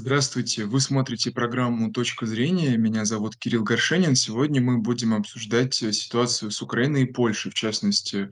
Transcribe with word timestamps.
Здравствуйте, 0.00 0.64
вы 0.64 0.80
смотрите 0.80 1.32
программу 1.32 1.90
"Точка 1.92 2.24
зрения". 2.24 2.76
Меня 2.76 3.04
зовут 3.04 3.34
Кирилл 3.34 3.64
Горшенин. 3.64 4.14
Сегодня 4.14 4.60
мы 4.60 4.78
будем 4.78 5.12
обсуждать, 5.12 5.82
э, 5.82 5.90
ситуацию 5.92 6.52
с 6.52 6.62
Украиной 6.62 7.02
и 7.02 7.12
Польшей, 7.12 7.50
в 7.50 7.54
частности, 7.54 8.30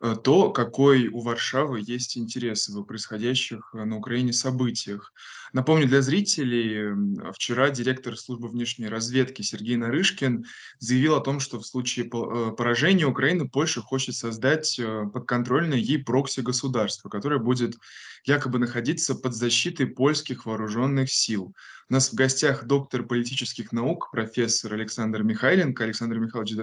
то, 0.00 0.50
какой 0.50 1.08
у 1.08 1.20
Варшавы 1.20 1.82
есть 1.84 2.18
интерес 2.18 2.68
в 2.68 2.82
происходящих, 2.84 3.70
э, 3.74 3.84
на 3.84 3.96
Украине 3.96 4.32
событиях. 4.32 5.12
Напомню 5.52 5.86
для 5.86 6.02
зрителей, 6.02 7.32
вчера 7.32 7.70
директор 7.70 8.16
службы 8.16 8.48
внешней 8.48 8.88
разведки 8.88 9.42
Сергей 9.42 9.76
Нарышкин 9.76 10.44
заявил 10.78 11.14
о 11.14 11.20
том, 11.20 11.40
что 11.40 11.58
в 11.58 11.66
случае 11.66 12.06
э, 12.06 12.52
поражения 12.56 13.06
Украины 13.06 13.48
Польша 13.48 13.80
хочет 13.80 14.14
создать, 14.14 14.78
э, 14.78 15.04
подконтрольное 15.12 15.78
ей 15.78 16.02
прокси-государство, 16.02 17.08
которое 17.08 17.38
будет 17.38 17.76
якобы 18.24 18.58
находиться 18.58 19.14
под 19.14 19.34
защитой 19.34 19.86
польских 19.86 20.46
вооруженных 20.46 21.10
сил. 21.10 21.54
У 21.88 21.94
нас 21.94 22.10
в 22.10 22.14
гостях 22.14 22.64
доктор 22.64 23.04
политических 23.04 23.70
наук, 23.70 24.10
профессор 24.10 24.74
Александр 24.74 25.22
Михайленко. 25.22 25.84
Александр 25.84 26.18
Михайлович, 26.18 26.56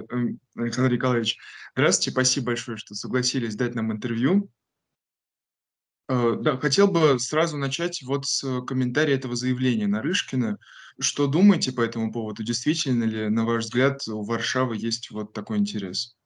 Александр 0.54 0.92
Николаевич, 0.92 1.38
здравствуйте, 1.74 2.10
спасибо 2.10 2.46
большое, 2.46 2.76
что 2.76 2.94
согласились 2.94 3.23
дать 3.56 3.74
нам 3.74 3.92
интервью. 3.92 4.50
Э, 6.08 6.36
да, 6.38 6.56
хотел 6.58 6.88
бы 6.88 7.18
сразу 7.18 7.56
начать 7.56 8.02
вот 8.02 8.26
с 8.26 8.62
комментария 8.62 9.14
этого 9.14 9.36
заявления 9.36 9.86
Нарышкина. 9.86 10.58
Что 11.00 11.26
думаете 11.26 11.72
по 11.72 11.80
этому 11.80 12.12
поводу? 12.12 12.42
Действительно 12.42 13.04
ли, 13.04 13.28
на 13.28 13.44
ваш 13.44 13.64
взгляд, 13.64 14.06
у 14.08 14.22
Варшавы 14.22 14.76
есть 14.76 15.10
вот 15.10 15.32
такой 15.32 15.58
интерес? 15.58 16.16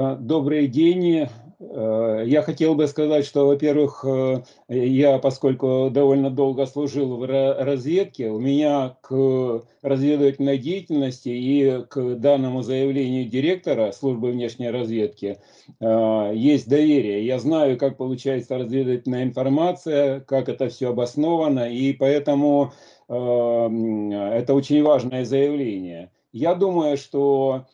А, 0.00 0.14
добрый 0.14 0.68
день. 0.68 1.26
Э, 1.58 2.22
я 2.24 2.42
хотел 2.42 2.76
бы 2.76 2.86
сказать, 2.86 3.26
что, 3.26 3.48
во-первых, 3.48 4.04
э, 4.06 4.42
я, 4.68 5.18
поскольку 5.18 5.90
довольно 5.90 6.30
долго 6.30 6.66
служил 6.66 7.16
в 7.16 7.26
разведке, 7.26 8.30
у 8.30 8.38
меня 8.38 8.96
к 9.00 9.64
разведывательной 9.82 10.56
деятельности 10.58 11.30
и 11.30 11.82
к 11.88 12.14
данному 12.14 12.62
заявлению 12.62 13.28
директора 13.28 13.90
службы 13.90 14.30
внешней 14.30 14.70
разведки 14.70 15.40
э, 15.80 16.32
есть 16.32 16.68
доверие. 16.68 17.26
Я 17.26 17.40
знаю, 17.40 17.76
как 17.76 17.96
получается 17.96 18.56
разведывательная 18.56 19.24
информация, 19.24 20.20
как 20.20 20.48
это 20.48 20.68
все 20.68 20.90
обосновано, 20.90 21.72
и 21.72 21.92
поэтому 21.92 22.72
это 23.08 24.52
очень 24.54 24.82
важное 24.82 25.24
заявление. 25.24 26.12
Я 26.30 26.54
думаю, 26.54 26.98
что 26.98 27.64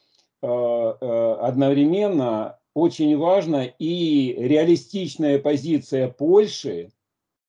одновременно 0.44 2.58
очень 2.74 3.16
важна 3.16 3.64
и 3.64 4.34
реалистичная 4.36 5.38
позиция 5.38 6.08
Польши 6.08 6.90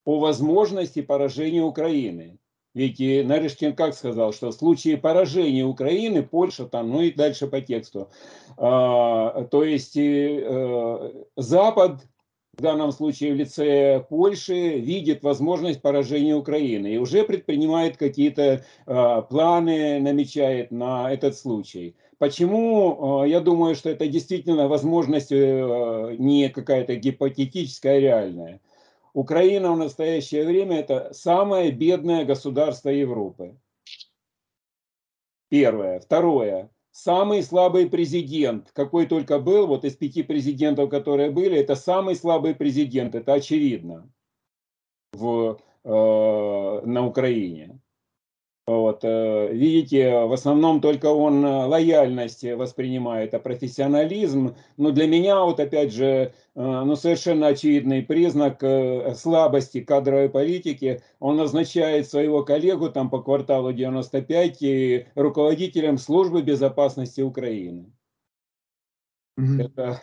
по 0.04 0.20
возможности 0.20 1.02
поражения 1.02 1.64
Украины. 1.64 2.40
Ведь 2.76 3.00
Нарышкин 3.00 3.74
как 3.74 3.96
сказал, 3.96 4.34
что 4.34 4.52
в 4.52 4.54
случае 4.54 4.98
поражения 4.98 5.66
Украины 5.66 6.24
Польша 6.24 6.66
там, 6.66 6.92
ну 6.92 7.02
и 7.02 7.12
дальше 7.12 7.48
по 7.48 7.62
тексту. 7.62 8.10
А, 8.58 9.46
то 9.46 9.64
есть 9.64 9.96
э, 9.96 11.24
Запад 11.38 12.02
в 12.58 12.62
данном 12.62 12.92
случае 12.92 13.34
в 13.34 13.38
лице 13.38 14.06
Польши 14.10 14.80
видит 14.80 15.24
возможность 15.24 15.82
поражения 15.82 16.36
Украины 16.36 16.96
и 16.96 16.98
уже 16.98 17.24
предпринимает 17.24 17.98
какие-то 17.98 18.66
э, 18.86 19.22
планы, 19.30 20.00
намечает 20.02 20.72
на 20.72 21.12
этот 21.12 21.38
случай. 21.38 21.96
Почему? 22.18 23.24
Э, 23.24 23.30
я 23.30 23.42
думаю, 23.42 23.76
что 23.76 23.90
это 23.90 24.08
действительно 24.08 24.68
возможность 24.68 25.32
э, 25.32 26.16
не 26.18 26.50
какая-то 26.50 26.96
гипотетическая, 26.96 27.98
а 27.98 28.00
реальная. 28.00 28.62
Украина 29.14 29.72
в 29.72 29.78
настоящее 29.78 30.46
время 30.46 30.80
это 30.80 31.14
самое 31.14 31.72
бедное 31.72 32.26
государство 32.26 32.90
Европы. 32.90 33.58
Первое. 35.50 36.00
Второе. 36.00 36.70
Самый 36.92 37.44
слабый 37.44 37.90
президент, 37.90 38.72
какой 38.72 39.06
только 39.06 39.40
был, 39.40 39.68
вот 39.68 39.84
из 39.84 39.96
пяти 39.96 40.24
президентов, 40.24 40.90
которые 40.90 41.30
были, 41.30 41.58
это 41.58 41.76
самый 41.76 42.16
слабый 42.16 42.56
президент, 42.56 43.16
это 43.16 43.34
очевидно 43.34 44.10
в, 45.12 45.60
э, 45.84 45.90
на 46.86 47.06
Украине. 47.06 47.75
Вот, 48.68 49.04
э, 49.04 49.54
видите, 49.54 50.26
в 50.26 50.34
основном 50.34 50.82
только 50.82 51.06
он 51.12 51.46
э, 51.46 51.66
лояльность 51.66 52.44
воспринимает, 52.44 53.36
а 53.36 53.40
профессионализм, 53.40 54.56
ну, 54.78 54.92
для 54.92 55.06
меня, 55.06 55.44
вот 55.44 55.60
опять 55.60 55.94
же, 55.94 56.06
э, 56.08 56.32
ну, 56.56 56.96
совершенно 56.96 57.48
очевидный 57.48 58.02
признак 58.02 58.64
слабости 59.16 59.82
кадровой 59.82 60.30
политики, 60.30 61.04
он 61.20 61.38
назначает 61.38 62.10
своего 62.10 62.44
коллегу 62.44 62.90
там 62.90 63.12
по 63.12 63.22
кварталу 63.22 63.72
95 63.72 64.58
и 64.64 65.06
руководителем 65.14 66.00
службы 66.00 66.42
безопасности 66.42 67.22
Украины. 67.22 67.94
Mm-hmm. 69.40 69.64
Это, 69.64 70.02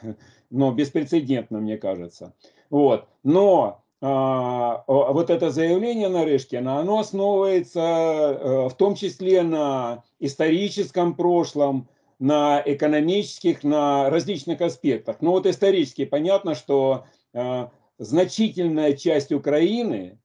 ну, 0.51 0.71
беспрецедентно, 0.71 1.59
мне 1.59 1.79
кажется. 1.79 2.33
Вот, 2.71 3.09
но 3.25 3.82
вот 4.03 5.31
это 5.31 5.51
заявление 5.51 6.09
Нарышкина, 6.09 6.81
оно 6.81 6.99
основывается 6.99 7.81
э, 7.81 8.69
в 8.69 8.75
том 8.75 8.97
числе 8.97 9.43
на 9.43 10.03
историческом 10.19 11.15
прошлом, 11.15 11.89
на 12.19 12.61
экономических, 12.67 13.63
на 13.63 14.11
различных 14.11 14.61
аспектах. 14.61 15.21
Но 15.21 15.31
вот 15.31 15.47
исторически 15.47 16.05
понятно, 16.05 16.57
что 16.57 17.07
э, 17.33 17.69
значительная 17.99 18.95
часть 18.95 19.31
Украины, 19.31 20.19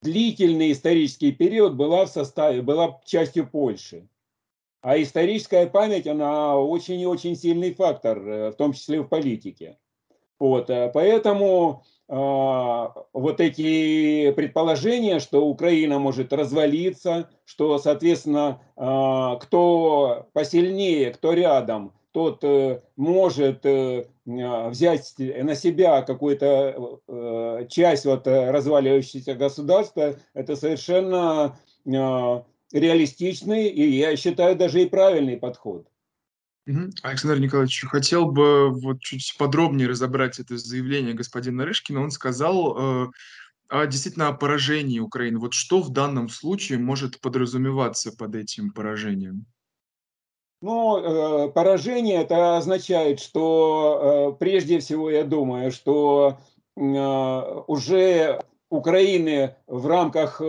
длительный 0.00 0.70
исторический 0.70 1.32
период 1.32 1.74
была 1.74 2.06
в 2.06 2.10
составе, 2.10 2.62
была 2.62 3.00
частью 3.04 3.50
Польши. 3.50 4.08
А 4.82 5.02
историческая 5.02 5.66
память, 5.66 6.06
она 6.06 6.56
очень 6.56 7.00
и 7.00 7.06
очень 7.06 7.34
сильный 7.34 7.74
фактор, 7.74 8.18
э, 8.18 8.50
в 8.52 8.54
том 8.54 8.72
числе 8.72 9.00
в 9.00 9.08
политике. 9.08 9.78
Вот, 10.38 10.68
поэтому 10.94 11.82
а, 11.82 11.97
вот 12.08 13.40
эти 13.40 14.30
предположения, 14.32 15.20
что 15.20 15.46
Украина 15.46 15.98
может 15.98 16.32
развалиться, 16.32 17.28
что, 17.44 17.78
соответственно, 17.78 18.62
а, 18.76 19.36
кто 19.36 20.26
посильнее, 20.32 21.10
кто 21.10 21.34
рядом, 21.34 21.92
тот 22.12 22.42
э, 22.42 22.80
может 22.96 23.66
э, 23.66 24.06
а, 24.26 24.70
взять 24.70 25.14
на 25.18 25.54
себя 25.54 26.02
какую-то 26.02 27.00
э, 27.06 27.66
часть 27.68 28.06
вот 28.06 28.26
разваливающегося 28.26 29.34
государства, 29.34 30.16
это 30.34 30.56
совершенно 30.56 31.56
реалистичный 32.72 33.68
и, 33.68 33.98
я 33.98 34.16
считаю, 34.16 34.56
даже 34.56 34.82
и 34.82 34.88
правильный 34.88 35.36
подход. 35.36 35.87
Александр 37.02 37.40
Николаевич, 37.40 37.84
хотел 37.86 38.26
бы 38.26 38.70
вот 38.70 39.00
чуть 39.00 39.34
подробнее 39.38 39.88
разобрать 39.88 40.38
это 40.38 40.58
заявление 40.58 41.14
господина 41.14 41.58
Нарышкина. 41.58 42.02
Он 42.02 42.10
сказал, 42.10 42.76
э, 42.76 43.06
о 43.68 43.86
действительно 43.86 44.28
о 44.28 44.34
поражении 44.34 45.00
Украины. 45.00 45.38
Вот 45.38 45.54
что 45.54 45.80
в 45.80 45.90
данном 45.90 46.28
случае 46.28 46.78
может 46.78 47.20
подразумеваться 47.20 48.14
под 48.14 48.34
этим 48.34 48.70
поражением? 48.70 49.46
Ну, 50.60 50.98
э, 50.98 51.48
поражение 51.52 52.22
это 52.22 52.58
означает, 52.58 53.20
что 53.20 54.34
э, 54.34 54.38
прежде 54.38 54.80
всего 54.80 55.10
я 55.10 55.24
думаю, 55.24 55.72
что 55.72 56.38
уже 56.76 58.40
Украины 58.70 59.56
в 59.66 59.84
рамках 59.88 60.40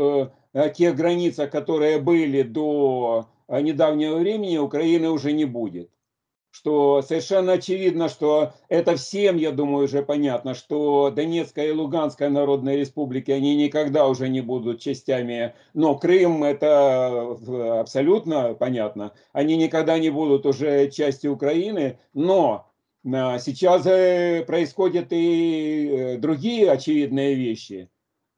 тех 0.76 0.96
границ, 0.96 1.38
которые 1.52 2.00
были 2.00 2.44
до 2.44 3.28
недавнего 3.50 4.18
времени, 4.18 4.60
Украины 4.60 5.10
уже 5.10 5.32
не 5.32 5.46
будет 5.46 5.90
что 6.52 7.02
совершенно 7.02 7.54
очевидно, 7.54 8.10
что 8.10 8.54
это 8.70 8.96
всем, 8.96 9.38
я 9.38 9.52
думаю, 9.52 9.86
уже 9.86 10.02
понятно, 10.02 10.54
что 10.56 11.12
Донецкая 11.12 11.68
и 11.68 11.72
Луганская 11.72 12.30
народные 12.30 12.78
республики, 12.78 13.32
они 13.32 13.56
никогда 13.56 14.08
уже 14.08 14.30
не 14.30 14.42
будут 14.42 14.80
частями, 14.82 15.54
но 15.74 15.96
Крым 15.96 16.44
это 16.44 17.38
абсолютно 17.80 18.56
понятно, 18.56 19.14
они 19.32 19.58
никогда 19.58 20.00
не 20.00 20.10
будут 20.10 20.46
уже 20.46 20.90
частью 20.90 21.34
Украины, 21.34 22.00
но 22.14 22.70
а, 23.14 23.40
сейчас 23.40 23.86
э, 23.86 24.44
происходят 24.46 25.08
и 25.12 25.88
э, 25.88 26.18
другие 26.18 26.70
очевидные 26.70 27.36
вещи. 27.36 27.90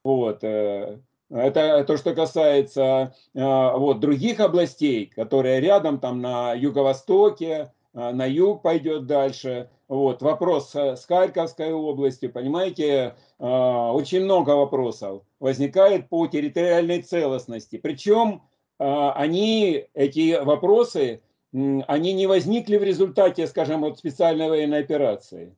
Вот. 0.03 0.44
Э, 0.44 1.00
это 1.30 1.83
то, 1.85 1.95
что 1.95 2.13
касается 2.13 3.15
вот, 3.33 4.01
других 4.01 4.41
областей, 4.41 5.06
которые 5.06 5.62
рядом, 5.62 6.00
там 6.00 6.19
на 6.19 6.53
юго-востоке, 6.53 7.71
на 7.93 8.25
юг 8.25 8.61
пойдет 8.61 9.05
дальше. 9.05 9.69
Вот, 9.91 10.21
вопрос 10.21 10.73
с 10.73 11.05
Харьковской 11.05 11.73
области, 11.73 12.29
понимаете, 12.29 13.15
а, 13.39 13.91
очень 13.91 14.23
много 14.23 14.51
вопросов 14.51 15.23
возникает 15.41 16.07
по 16.07 16.27
территориальной 16.27 17.01
целостности. 17.01 17.75
Причем 17.77 18.43
а, 18.79 19.11
они, 19.11 19.88
эти 19.93 20.41
вопросы, 20.41 21.21
они 21.51 22.13
не 22.13 22.25
возникли 22.25 22.77
в 22.77 22.83
результате, 22.83 23.47
скажем, 23.47 23.81
вот 23.81 23.99
специальной 23.99 24.47
военной 24.47 24.79
операции. 24.79 25.57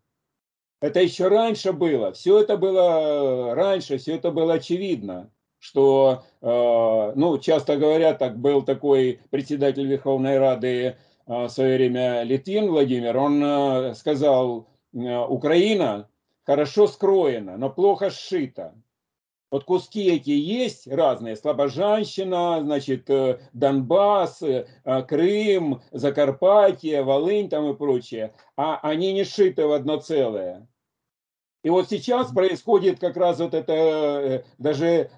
Это 0.82 1.00
еще 1.00 1.28
раньше 1.28 1.72
было, 1.72 2.12
все 2.14 2.40
это 2.40 2.58
было 2.58 3.54
раньше, 3.54 4.00
все 4.00 4.16
это 4.16 4.32
было 4.32 4.56
очевидно, 4.56 5.30
что, 5.60 6.24
ну, 6.42 7.38
часто 7.38 7.78
говорят, 7.78 8.18
так 8.18 8.38
был 8.38 8.64
такой 8.64 9.22
председатель 9.30 9.86
Верховной 9.86 10.40
Рады 10.40 10.98
в 11.26 11.50
свое 11.50 11.78
время 11.78 12.24
Литвин 12.24 12.70
Владимир, 12.70 13.18
он 13.18 13.96
сказал, 13.96 14.68
Украина 14.94 16.10
хорошо 16.46 16.88
скроена, 16.88 17.58
но 17.58 17.70
плохо 17.70 18.10
сшита. 18.10 18.74
Вот 19.54 19.66
куски 19.66 20.10
эти 20.10 20.32
есть 20.32 20.88
разные, 20.88 21.36
Слобожанщина, 21.36 22.62
значит, 22.64 23.08
э, 23.08 23.38
Донбасс, 23.54 24.42
э, 24.42 24.66
Крым, 25.08 25.80
Закарпатье, 25.92 27.04
Волынь 27.04 27.50
там 27.50 27.70
и 27.70 27.76
прочее, 27.76 28.34
а 28.58 28.80
они 28.82 29.14
не 29.14 29.24
сшиты 29.24 29.68
в 29.68 29.72
одно 29.72 29.98
целое. 29.98 30.68
И 31.64 31.70
вот 31.70 31.90
сейчас 31.90 32.32
происходит 32.32 33.00
как 33.00 33.16
раз 33.16 33.40
вот 33.40 33.54
это, 33.54 33.74
э, 33.74 34.44
даже 34.58 35.10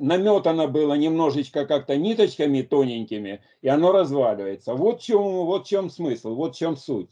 наметано 0.00 0.68
было 0.68 0.94
немножечко 0.94 1.66
как-то 1.66 1.96
ниточками 1.96 2.62
тоненькими, 2.62 3.42
и 3.60 3.68
оно 3.68 3.90
разваливается. 3.90 4.74
Вот 4.74 5.02
в 5.02 5.04
чем, 5.04 5.22
вот 5.22 5.66
в 5.66 5.68
чем 5.68 5.90
смысл, 5.90 6.36
вот 6.36 6.54
в 6.54 6.58
чем 6.58 6.76
суть. 6.76 7.10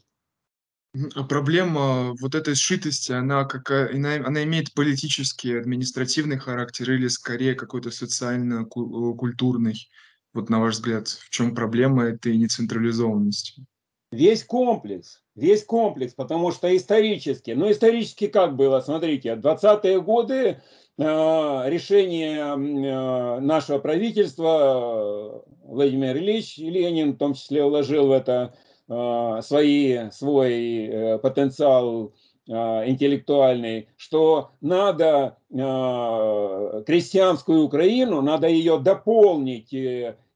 А 1.15 1.23
проблема 1.23 2.13
вот 2.21 2.35
этой 2.35 2.53
сшитости, 2.53 3.11
она 3.11 3.45
какая 3.45 3.93
она 3.93 4.15
она 4.15 4.43
имеет 4.43 4.73
политический, 4.75 5.57
административный 5.57 6.37
характер 6.37 6.91
или 6.91 7.07
скорее 7.07 7.55
какой-то 7.55 7.89
социально-культурный? 7.89 9.73
Э, 9.73 10.35
вот 10.35 10.49
на 10.49 10.59
ваш 10.59 10.75
взгляд, 10.75 11.07
в 11.07 11.29
чем 11.31 11.55
проблема 11.55 12.03
этой 12.03 12.37
нецентрализованности? 12.37 13.65
Весь 14.11 14.43
комплекс, 14.43 15.22
весь 15.35 15.63
комплекс, 15.63 16.13
потому 16.13 16.51
что 16.51 16.75
исторически, 16.75 17.51
ну 17.51 17.71
исторически 17.71 18.27
как 18.27 18.55
было, 18.55 18.81
смотрите, 18.81 19.33
20-е 19.35 20.01
годы 20.01 20.35
э, 20.35 20.57
решение 20.97 22.39
э, 22.39 23.39
нашего 23.39 23.79
правительства 23.79 25.43
Владимир 25.63 26.17
Ильич 26.17 26.57
Ленин 26.57 27.13
в 27.13 27.17
том 27.17 27.33
числе 27.33 27.63
вложил 27.63 28.07
в 28.07 28.11
это 28.11 28.53
Э, 28.89 29.39
свои, 29.41 30.09
свой 30.11 30.85
э, 30.85 31.17
потенциал 31.19 32.13
э, 32.47 32.51
интеллектуальный, 32.89 33.87
что 33.95 34.51
надо 34.59 35.37
крестьянскую 36.85 37.63
Украину, 37.63 38.21
надо 38.21 38.47
ее 38.47 38.79
дополнить 38.79 39.71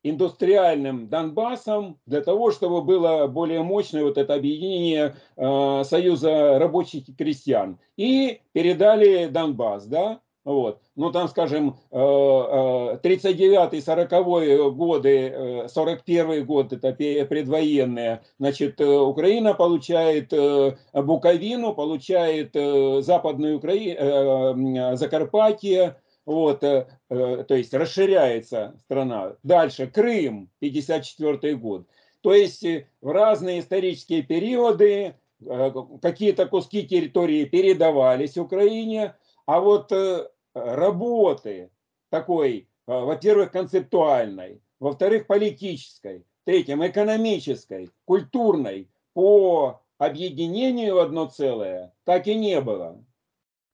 индустриальным 0.03 1.07
Донбассом 1.07 1.99
для 2.05 2.21
того, 2.21 2.51
чтобы 2.51 2.81
было 2.81 3.27
более 3.27 3.63
мощное 3.63 4.03
вот 4.03 4.17
это 4.17 4.33
объединение 4.35 5.15
Союза 5.35 6.59
рабочих 6.59 7.09
и 7.09 7.13
крестьян. 7.13 7.79
И 7.97 8.41
передали 8.53 9.25
Донбасс, 9.25 9.85
да, 9.85 10.21
вот. 10.47 10.79
Ну, 10.95 11.11
там, 11.11 11.27
скажем, 11.27 11.75
39-й, 11.91 13.79
э, 13.79 13.81
40-й 13.81 14.47
э, 14.49 14.71
годы, 14.71 15.67
41-й 15.67 16.39
э, 16.39 16.43
год, 16.45 16.71
это 16.71 16.93
предвоенные, 16.93 18.21
значит, 18.39 18.79
Украина 18.79 19.53
получает 19.53 20.31
Буковину, 20.93 21.73
получает 21.73 22.53
Западную 23.03 23.57
Украину, 23.57 24.95
Закарпатье, 24.95 25.97
вот, 26.27 26.59
то 26.59 27.45
есть 27.49 27.73
расширяется 27.73 28.75
страна. 28.81 29.37
Дальше, 29.41 29.87
Крым, 29.87 30.51
54 30.59 31.55
год. 31.55 31.87
То 32.21 32.33
есть 32.33 32.63
в 33.01 33.09
разные 33.09 33.61
исторические 33.61 34.21
периоды 34.21 35.15
какие-то 36.01 36.45
куски 36.45 36.85
территории 36.85 37.45
передавались 37.45 38.37
Украине, 38.37 39.15
а 39.47 39.59
вот 39.59 39.91
работы 40.53 41.71
такой, 42.09 42.67
а, 42.85 43.05
во-первых, 43.05 43.51
концептуальной, 43.51 44.61
во-вторых, 44.79 45.27
политической, 45.27 46.25
третьем, 46.45 46.85
экономической, 46.85 47.89
культурной, 48.05 48.89
по 49.13 49.81
объединению 49.97 50.95
в 50.95 50.99
одно 50.99 51.25
целое, 51.25 51.93
так 52.03 52.27
и 52.27 52.35
не 52.35 52.61
было. 52.61 53.03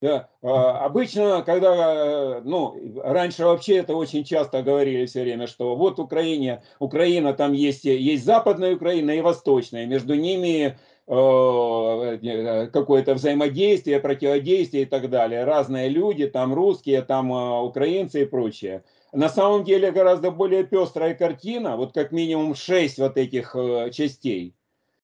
А, 0.03 0.85
обычно, 0.85 1.43
когда, 1.43 2.41
ну, 2.43 2.75
раньше 3.03 3.45
вообще 3.45 3.77
это 3.77 3.95
очень 3.95 4.23
часто 4.23 4.61
говорили 4.61 5.05
все 5.05 5.23
время, 5.23 5.47
что 5.47 5.75
вот 5.75 5.99
Украине, 5.99 6.63
Украина, 6.79 7.33
там 7.33 7.53
есть, 7.53 7.85
есть 7.85 8.25
западная 8.25 8.75
Украина 8.75 9.11
и 9.11 9.21
восточная, 9.21 9.85
между 9.85 10.15
ними 10.15 10.77
Э, 11.05 12.17
э, 12.21 12.67
какое-то 12.67 13.13
взаимодействие, 13.15 13.99
противодействие 13.99 14.83
и 14.83 14.85
так 14.85 15.09
далее. 15.09 15.43
Разные 15.43 15.89
люди, 15.89 16.27
там 16.27 16.53
русские, 16.53 17.01
там 17.01 17.33
э, 17.33 17.61
украинцы 17.61 18.21
и 18.21 18.25
прочее. 18.25 18.85
На 19.11 19.27
самом 19.27 19.65
деле 19.65 19.91
гораздо 19.91 20.31
более 20.31 20.63
пестрая 20.63 21.13
картина, 21.13 21.75
вот 21.75 21.93
как 21.93 22.13
минимум 22.13 22.55
шесть 22.55 22.99
вот 22.99 23.17
этих 23.17 23.53
частей. 23.91 24.55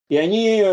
И 0.07 0.15
они 0.17 0.63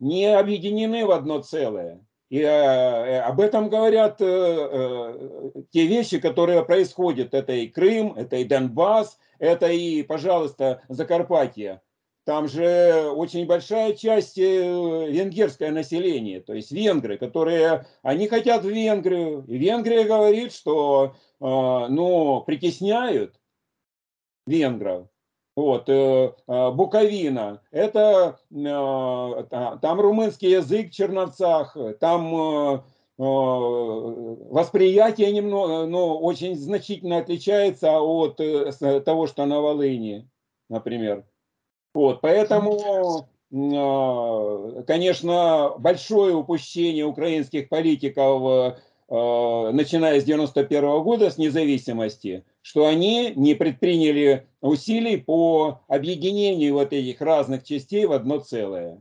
не 0.00 0.26
объединены 0.26 1.04
в 1.04 1.10
одно 1.10 1.40
целое. 1.40 2.00
И 2.32 2.42
об 2.42 3.40
этом 3.40 3.68
говорят 3.68 4.16
те 4.16 5.86
вещи, 5.86 6.18
которые 6.18 6.64
происходят. 6.64 7.34
Это 7.34 7.52
и 7.52 7.68
Крым, 7.68 8.14
это 8.14 8.36
и 8.36 8.44
Донбасс, 8.44 9.18
это 9.38 9.70
и, 9.70 10.02
пожалуйста, 10.02 10.80
Закарпатье. 10.88 11.82
Там 12.24 12.48
же 12.48 13.10
очень 13.14 13.46
большая 13.46 13.94
часть 13.94 14.38
э, 14.38 15.10
венгерское 15.10 15.72
население, 15.72 16.40
то 16.40 16.54
есть 16.54 16.70
венгры, 16.70 17.18
которые, 17.18 17.84
они 18.02 18.28
хотят 18.28 18.62
в 18.62 18.68
Венгрию. 18.68 19.44
И 19.48 19.58
Венгрия 19.58 20.04
говорит, 20.04 20.52
что, 20.52 21.16
а, 21.40 21.88
ну, 21.88 22.42
притесняют 22.46 23.40
венгров. 24.46 25.08
Вот, 25.54 25.86
э, 25.88 26.32
а, 26.46 26.70
Буковина, 26.70 27.60
это, 27.70 28.38
а, 28.54 29.78
там 29.82 30.00
румынский 30.00 30.50
язык 30.50 30.88
в 30.88 30.94
Черновцах, 30.94 31.76
там 32.00 32.82
восприятие 33.18 35.30
немного, 35.32 35.84
но 35.86 36.18
очень 36.18 36.56
значительно 36.56 37.18
отличается 37.18 38.00
от 38.00 38.40
э, 38.40 39.00
того, 39.00 39.26
что 39.26 39.44
на 39.44 39.60
Волыни, 39.60 40.26
например. 40.70 41.26
Вот, 41.92 42.22
поэтому, 42.22 43.28
а, 43.52 44.82
конечно, 44.84 45.74
большое 45.78 46.34
упущение 46.34 47.04
украинских 47.04 47.68
политиков, 47.68 48.78
начиная 49.12 50.20
с 50.20 50.24
91 50.24 51.02
года, 51.02 51.30
с 51.30 51.36
независимости, 51.36 52.44
что 52.62 52.86
они 52.86 53.34
не 53.36 53.54
предприняли 53.54 54.48
усилий 54.62 55.18
по 55.18 55.82
объединению 55.88 56.74
вот 56.74 56.92
этих 56.92 57.20
разных 57.20 57.64
частей 57.64 58.06
в 58.06 58.12
одно 58.12 58.38
целое. 58.38 58.98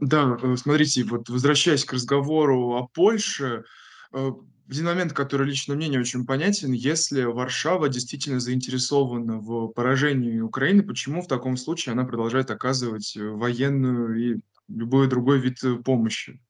Да, 0.00 0.38
э, 0.40 0.56
смотрите, 0.56 1.02
вот 1.04 1.28
возвращаясь 1.28 1.84
к 1.84 1.92
разговору 1.92 2.76
о 2.76 2.86
Польше, 2.86 3.64
э, 4.12 4.30
один 4.68 4.84
момент, 4.84 5.12
который 5.14 5.46
лично 5.46 5.74
мне 5.74 5.88
не 5.88 5.98
очень 5.98 6.26
понятен. 6.26 6.72
Если 6.72 7.22
Варшава 7.22 7.88
действительно 7.88 8.38
заинтересована 8.38 9.38
в 9.38 9.68
поражении 9.68 10.40
Украины, 10.40 10.82
почему 10.82 11.22
в 11.22 11.26
таком 11.26 11.56
случае 11.56 11.94
она 11.94 12.04
продолжает 12.04 12.50
оказывать 12.50 13.16
э, 13.16 13.26
военную 13.26 14.14
и 14.14 14.40
любой 14.68 15.08
другой 15.08 15.40
вид 15.40 15.64
э, 15.64 15.76
помощи 15.76 16.40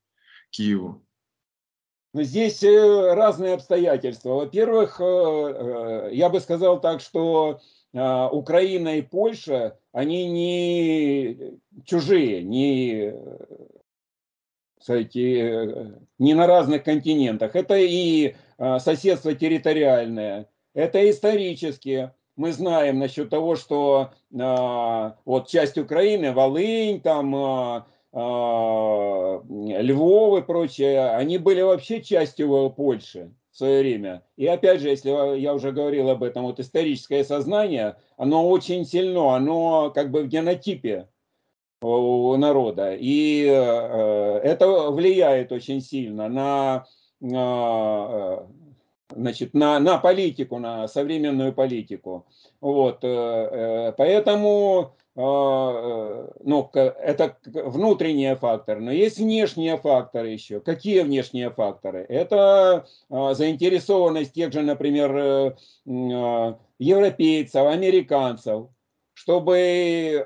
Киеву? 0.49 1.05
Ну, 2.13 2.23
здесь 2.23 2.63
э, 2.63 3.13
разные 3.13 3.53
обстоятельства. 3.53 4.35
Во-первых, 4.35 4.99
я 4.99 6.29
бы 6.29 6.39
сказал 6.39 6.81
так, 6.81 7.01
что 7.01 7.59
Украина 7.93 8.97
и 8.97 9.01
Польша, 9.01 9.77
они 9.91 10.27
не 10.29 11.59
чужие, 11.85 12.43
не 12.43 13.13
кстати, 14.79 15.41
э, 15.41 15.91
не 16.17 16.33
на 16.33 16.47
разных 16.47 16.83
континентах. 16.83 17.55
Это 17.55 17.75
и 17.77 18.35
а, 18.57 18.79
соседство 18.79 19.35
территориальное, 19.35 20.49
это 20.73 21.07
исторически. 21.09 22.11
Мы 22.35 22.53
знаем 22.53 22.97
насчет 22.97 23.29
того, 23.29 23.55
что 23.55 24.11
а, 24.39 25.17
вот 25.25 25.49
часть 25.49 25.77
Украины, 25.77 26.31
Волынь, 26.31 27.01
там 27.01 27.35
а, 27.35 27.87
Львов 29.81 30.39
и 30.39 30.45
прочее, 30.45 31.11
они 31.11 31.37
были 31.37 31.61
вообще 31.61 32.01
частью 32.01 32.69
Польши 32.71 33.31
в 33.51 33.57
свое 33.57 33.81
время. 33.81 34.23
И 34.35 34.47
опять 34.47 34.81
же, 34.81 34.89
если 34.89 35.37
я 35.37 35.53
уже 35.53 35.71
говорил 35.71 36.09
об 36.09 36.23
этом, 36.23 36.43
вот 36.43 36.59
историческое 36.59 37.23
сознание, 37.23 37.97
оно 38.17 38.49
очень 38.49 38.85
сильно, 38.85 39.35
оно 39.35 39.91
как 39.93 40.09
бы 40.11 40.23
в 40.23 40.27
генотипе 40.27 41.07
у 41.81 42.35
народа. 42.37 42.95
И 42.95 43.45
э, 43.45 44.39
это 44.43 44.91
влияет 44.91 45.51
очень 45.51 45.81
сильно 45.81 46.27
на, 46.27 46.85
э, 47.21 48.45
значит, 49.15 49.53
на, 49.53 49.79
на 49.79 49.97
политику, 49.97 50.59
на 50.59 50.87
современную 50.87 51.53
политику. 51.53 52.25
Вот. 52.59 52.99
Э, 53.03 53.93
поэтому 53.97 54.79
а, 54.81 55.08
ну, 55.19 56.69
это 56.73 57.35
внутренние 57.43 58.37
факторы, 58.37 58.79
но 58.79 58.89
есть 58.89 59.17
внешние 59.17 59.77
факторы 59.77 60.29
еще. 60.29 60.61
Какие 60.61 61.01
внешние 61.01 61.49
факторы? 61.49 62.05
Это 62.07 62.85
а, 63.09 63.33
заинтересованность 63.33 64.31
тех 64.31 64.53
же, 64.53 64.61
например, 64.61 65.17
э, 65.17 65.55
а, 65.87 66.57
европейцев, 66.77 67.67
американцев, 67.67 68.67
чтобы 69.13 70.25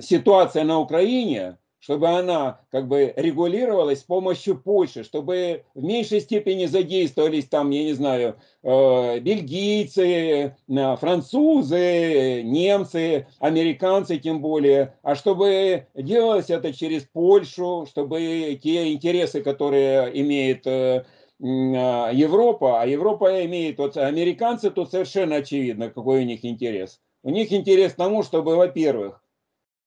ситуация 0.00 0.64
на 0.64 0.80
Украине 0.80 1.56
чтобы 1.84 2.08
она 2.08 2.60
как 2.70 2.88
бы 2.88 3.12
регулировалась 3.14 4.00
с 4.00 4.04
помощью 4.04 4.58
Польши, 4.58 5.04
чтобы 5.04 5.64
в 5.74 5.84
меньшей 5.84 6.22
степени 6.22 6.64
задействовались 6.64 7.44
там, 7.44 7.68
я 7.68 7.84
не 7.84 7.92
знаю, 7.92 8.36
э, 8.62 9.18
бельгийцы, 9.18 10.56
э, 10.66 10.96
французы, 10.96 12.40
немцы, 12.42 13.26
американцы 13.38 14.16
тем 14.16 14.40
более, 14.40 14.94
а 15.02 15.14
чтобы 15.14 15.86
делалось 15.94 16.48
это 16.48 16.72
через 16.72 17.02
Польшу, 17.02 17.86
чтобы 17.86 18.58
те 18.62 18.90
интересы, 18.90 19.42
которые 19.42 20.10
имеет 20.22 20.66
э, 20.66 21.04
Европа, 21.38 22.80
а 22.80 22.86
Европа 22.86 23.44
имеет, 23.44 23.76
вот 23.76 23.98
американцы 23.98 24.70
тут 24.70 24.90
совершенно 24.90 25.36
очевидно, 25.36 25.90
какой 25.90 26.22
у 26.22 26.24
них 26.24 26.46
интерес. 26.46 27.02
У 27.22 27.28
них 27.28 27.52
интерес 27.52 27.92
к 27.92 27.96
тому, 27.96 28.22
чтобы, 28.22 28.56
во-первых, 28.56 29.22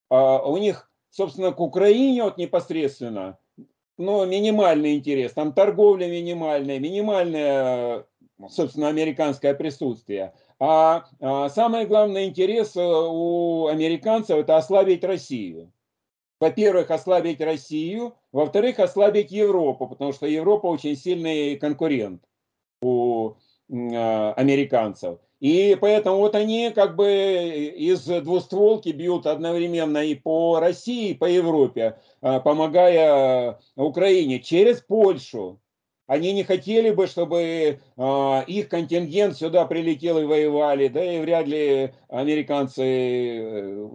у 0.09 0.57
них 0.57 0.87
собственно, 1.17 1.51
к 1.51 1.59
Украине 1.59 2.23
вот 2.23 2.37
непосредственно, 2.37 3.39
но 3.97 4.23
минимальный 4.25 4.95
интерес, 4.95 5.33
там 5.33 5.51
торговля 5.51 6.07
минимальная, 6.07 6.77
минимальное, 6.77 8.05
собственно, 8.49 8.89
американское 8.89 9.55
присутствие. 9.55 10.35
А, 10.59 11.05
а 11.19 11.49
самый 11.49 11.87
главный 11.87 12.25
интерес 12.25 12.75
э, 12.75 12.81
у 12.83 13.65
американцев 13.65 14.37
это 14.37 14.57
ослабить 14.57 15.03
Россию. 15.03 15.71
Во-первых, 16.39 16.91
ослабить 16.91 17.41
Россию, 17.41 18.13
во-вторых, 18.31 18.77
ослабить 18.77 19.31
Европу, 19.31 19.87
потому 19.87 20.13
что 20.13 20.27
Европа 20.27 20.67
очень 20.67 20.95
сильный 20.95 21.57
конкурент 21.57 22.21
у 22.83 23.33
а, 23.71 24.33
американцев. 24.33 25.17
И 25.39 25.77
поэтому 25.79 26.17
вот 26.17 26.35
они 26.35 26.71
как 26.73 26.95
бы 26.95 27.73
из 27.77 28.05
двустволки 28.05 28.89
бьют 28.89 29.27
одновременно 29.27 29.99
и 29.99 30.15
по 30.15 30.59
России, 30.59 31.09
и 31.09 31.13
по 31.13 31.25
Европе, 31.25 31.99
а, 32.21 32.39
помогая 32.39 33.59
Украине 33.75 34.39
через 34.39 34.81
Польшу. 34.81 35.59
Они 36.07 36.31
не 36.31 36.43
хотели 36.43 36.89
бы, 36.91 37.05
чтобы 37.05 37.41
э, 37.97 38.43
их 38.47 38.69
контингент 38.69 39.35
сюда 39.35 39.65
прилетел 39.65 40.17
и 40.17 40.23
воевали, 40.23 40.87
да 40.87 41.03
и 41.03 41.19
вряд 41.19 41.47
ли 41.47 41.93
американцы, 42.07 42.81
э, 42.81 43.89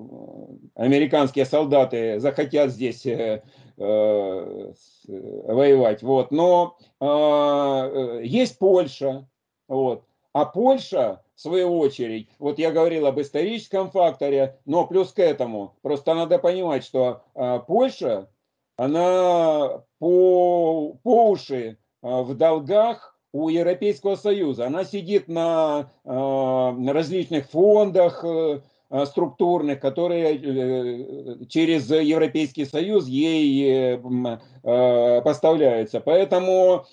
американские 0.74 1.46
солдаты 1.46 2.20
захотят 2.20 2.70
здесь 2.70 3.06
э, 3.06 3.42
э, 3.78 4.72
воевать. 5.08 6.02
Вот. 6.02 6.30
Но 6.30 6.76
э, 7.00 8.20
есть 8.24 8.58
Польша, 8.58 9.26
вот. 9.66 10.04
А 10.32 10.46
Польша, 10.46 11.22
в 11.34 11.40
свою 11.40 11.78
очередь, 11.78 12.28
вот 12.38 12.58
я 12.58 12.70
говорил 12.70 13.06
об 13.06 13.20
историческом 13.20 13.90
факторе, 13.90 14.58
но 14.64 14.86
плюс 14.86 15.12
к 15.12 15.18
этому, 15.18 15.74
просто 15.82 16.14
надо 16.14 16.38
понимать, 16.38 16.84
что 16.84 17.22
а, 17.34 17.58
Польша, 17.58 18.28
она 18.76 19.82
по, 19.98 20.94
по 21.02 21.30
уши 21.30 21.76
а, 22.00 22.22
в 22.22 22.34
долгах 22.34 23.18
у 23.32 23.48
Европейского 23.50 24.16
Союза. 24.16 24.66
Она 24.66 24.84
сидит 24.84 25.28
на, 25.28 25.90
а, 26.04 26.72
на 26.72 26.92
различных 26.94 27.50
фондах 27.50 28.24
а, 28.24 28.62
структурных, 29.06 29.80
которые 29.80 30.36
э, 30.36 31.44
через 31.46 31.90
Европейский 31.90 32.66
Союз 32.66 33.06
ей 33.06 33.96
э, 33.96 35.22
поставляются. 35.22 36.00
Поэтому, 36.00 36.84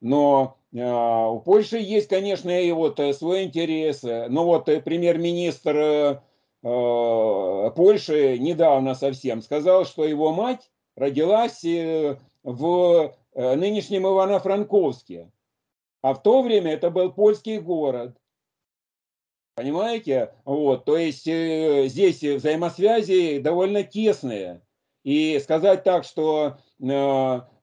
но 0.00 0.56
у 0.74 1.40
Польши 1.40 1.78
есть, 1.78 2.08
конечно, 2.08 2.50
и 2.50 2.72
вот 2.72 2.98
э, 2.98 3.12
свой 3.12 3.44
интерес. 3.44 4.02
Но 4.02 4.44
вот 4.44 4.68
э, 4.68 4.80
премьер-министр 4.80 5.76
э, 5.76 7.70
Польши 7.76 8.38
недавно 8.38 8.96
совсем 8.96 9.40
сказал, 9.40 9.84
что 9.84 10.04
его 10.04 10.32
мать 10.32 10.70
родилась 10.96 11.62
в 11.62 13.14
нынешнем 13.34 14.06
Ивано-Франковске. 14.06 15.30
А 16.02 16.14
в 16.14 16.22
то 16.22 16.42
время 16.42 16.72
это 16.72 16.90
был 16.90 17.12
польский 17.12 17.58
город. 17.58 18.16
Понимаете? 19.54 20.34
Вот, 20.44 20.84
то 20.84 20.96
есть 20.96 21.24
здесь 21.24 22.22
взаимосвязи 22.22 23.38
довольно 23.38 23.82
тесные. 23.82 24.62
И 25.04 25.38
сказать 25.40 25.84
так, 25.84 26.04
что 26.04 26.56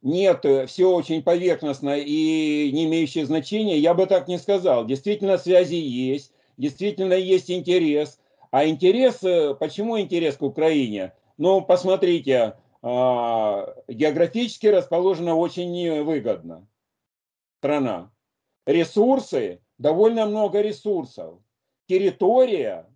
нет, 0.01 0.45
все 0.67 0.91
очень 0.91 1.21
поверхностно 1.21 1.97
и 1.97 2.71
не 2.71 2.85
имеющее 2.85 3.25
значения, 3.25 3.77
я 3.77 3.93
бы 3.93 4.05
так 4.07 4.27
не 4.27 4.39
сказал. 4.39 4.85
Действительно, 4.85 5.37
связи 5.37 5.75
есть, 5.75 6.33
действительно 6.57 7.13
есть 7.13 7.51
интерес. 7.51 8.19
А 8.49 8.65
интерес, 8.65 9.23
э, 9.23 9.55
почему 9.55 9.99
интерес 9.99 10.37
к 10.37 10.41
Украине? 10.41 11.13
Ну, 11.37 11.61
посмотрите, 11.61 12.55
э, 12.81 13.65
географически 13.87 14.67
расположена 14.67 15.35
очень 15.35 16.03
выгодно 16.03 16.67
страна. 17.61 18.11
Ресурсы, 18.65 19.61
довольно 19.77 20.25
много 20.25 20.61
ресурсов. 20.61 21.39
Территория 21.87 22.87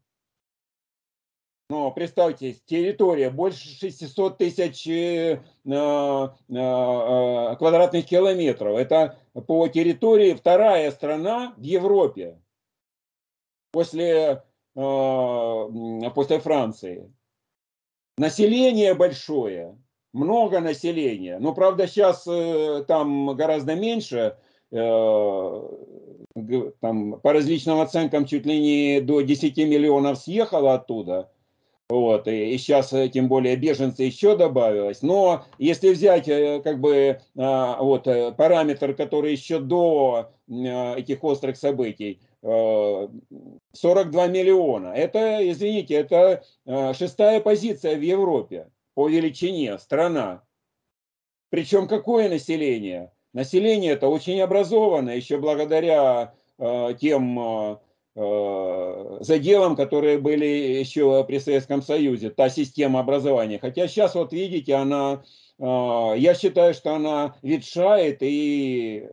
но 1.69 1.89
представьте, 1.91 2.53
территория 2.65 3.31
больше 3.31 3.67
600 3.67 4.37
тысяч 4.37 4.85
э, 4.87 5.33
э, 5.33 5.39
э, 5.65 7.55
квадратных 7.57 8.05
километров. 8.05 8.77
Это 8.77 9.17
по 9.47 9.67
территории 9.67 10.33
вторая 10.33 10.91
страна 10.91 11.55
в 11.57 11.63
Европе 11.63 12.39
после, 13.71 14.43
после 14.73 16.39
Франции. 16.39 17.11
Население 18.17 18.93
большое, 18.93 19.75
много 20.13 20.59
населения. 20.59 21.39
Но, 21.39 21.53
правда, 21.53 21.87
сейчас 21.87 22.23
там 22.87 23.35
гораздо 23.35 23.75
меньше, 23.75 24.37
там, 24.69 25.59
по 27.19 27.33
различным 27.33 27.81
оценкам 27.81 28.25
чуть 28.25 28.45
ли 28.45 28.59
не 28.59 29.01
до 29.01 29.19
10 29.21 29.57
миллионов 29.57 30.19
съехало 30.19 30.75
оттуда. 30.75 31.31
Вот, 31.87 32.27
и, 32.27 32.57
сейчас, 32.57 32.93
э, 32.93 33.09
тем 33.09 33.27
более, 33.27 33.55
беженцы 33.55 34.03
еще 34.03 34.35
добавилось. 34.35 35.03
Но 35.03 35.45
если 35.59 35.89
взять, 35.89 36.27
э, 36.27 36.59
как 36.63 36.79
бы, 36.79 37.19
а, 37.37 37.79
вот, 37.79 38.07
э, 38.07 38.31
параметр, 38.31 38.95
который 38.95 39.31
еще 39.31 39.59
до 39.59 40.31
этих 40.47 41.23
острых 41.23 41.57
событий, 41.57 42.19
42 42.43 44.27
миллиона. 44.27 44.89
Это, 44.89 45.39
извините, 45.49 45.95
это 45.95 46.43
шестая 46.93 47.39
позиция 47.39 47.95
в 47.95 48.01
Европе 48.01 48.69
по 48.93 49.07
величине 49.07 49.79
страна. 49.79 50.43
Причем 51.49 51.87
какое 51.87 52.29
население? 52.29 53.11
Население 53.33 53.93
это 53.93 54.07
очень 54.07 54.39
образованное, 54.39 55.15
еще 55.15 55.39
благодаря 55.39 56.35
тем 56.99 57.79
заделом, 58.15 59.75
которые 59.75 60.17
были 60.17 60.45
еще 60.45 61.23
при 61.25 61.37
Советском 61.39 61.81
Союзе, 61.81 62.29
та 62.29 62.49
система 62.49 63.01
образования. 63.01 63.59
Хотя 63.59 63.87
сейчас, 63.87 64.15
вот 64.15 64.31
видите, 64.31 64.73
она, 64.73 65.23
э, 65.59 65.63
я 65.63 66.33
считаю, 66.33 66.73
что 66.73 66.95
она 66.95 67.35
ветшает 67.41 68.19
и 68.21 69.09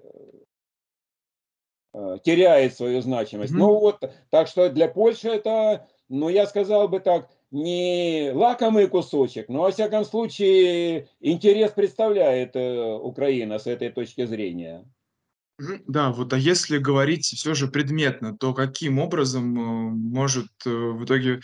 э, 1.93 2.19
теряет 2.23 2.77
свою 2.77 3.03
значимость. 3.03 3.53
Mm-hmm. 3.53 3.59
Ну 3.59 3.79
вот, 3.81 4.13
так 4.31 4.47
что 4.47 4.71
для 4.71 4.87
Польши 4.87 5.31
это, 5.31 5.89
ну 6.09 6.29
я 6.29 6.47
сказал 6.47 6.87
бы 6.87 7.01
так, 7.01 7.29
не 7.51 8.31
лакомый 8.33 8.87
кусочек, 8.87 9.49
но 9.49 9.63
во 9.63 9.73
всяком 9.73 10.05
случае 10.05 11.09
интерес 11.21 11.73
представляет 11.73 12.55
Украина 12.55 13.59
с 13.59 13.67
этой 13.67 13.91
точки 13.91 14.25
зрения. 14.27 14.85
Да, 15.87 16.12
вот, 16.12 16.33
а 16.33 16.38
если 16.38 16.78
говорить 16.78 17.26
все 17.26 17.54
же 17.54 17.69
предметно, 17.69 18.37
то 18.37 18.54
каким 18.54 18.99
образом, 18.99 19.59
э, 19.59 19.90
может, 19.90 20.49
э, 20.66 20.71
в 20.71 21.04
итоге 21.04 21.40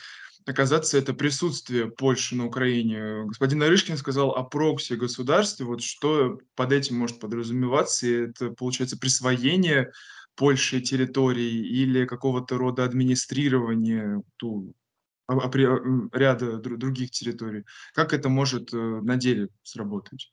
оказаться 0.47 0.99
это 0.99 1.15
присутствие 1.15 1.91
Польши 1.91 2.35
на 2.35 2.47
Украине? 2.47 3.25
Господин 3.27 3.59
Нарышкин 3.59 3.97
сказал 3.97 4.31
о 4.31 4.43
прокси-государстве. 4.45 5.67
Вот 5.67 5.83
что 5.83 6.39
под 6.57 6.73
этим 6.73 6.97
может 6.97 7.21
подразумеваться? 7.21 8.07
И 8.07 8.13
это, 8.29 8.51
получается, 8.51 8.99
присвоение 8.99 9.93
Польши 10.35 10.81
территорий 10.81 11.63
или 11.63 12.07
какого-то 12.07 12.57
рода 12.57 12.85
администрирование 12.85 14.23
ту 14.37 14.75
а, 15.27 15.35
а, 15.35 15.51
ряда 16.13 16.59
других 16.59 17.11
территорий? 17.11 17.65
Как 17.93 18.13
это 18.13 18.29
может, 18.29 18.73
э, 18.73 18.77
на 18.77 19.17
деле 19.17 19.49
сработать? 19.63 20.33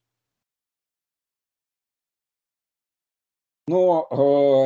Но 3.67 4.07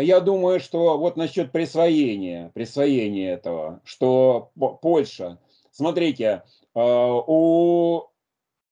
э, 0.02 0.06
я 0.06 0.20
думаю, 0.20 0.60
что 0.60 0.98
вот 0.98 1.16
насчет 1.16 1.52
присвоения, 1.54 2.52
присвоения 2.54 3.34
этого, 3.34 3.82
что 3.86 4.52
Польша, 4.82 5.40
смотрите, 5.72 6.44
э, 6.76 6.80
у, 6.80 8.02